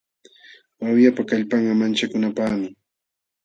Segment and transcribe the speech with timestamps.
[0.81, 2.67] Wawyapa kallpanqa manchakunapaqmi.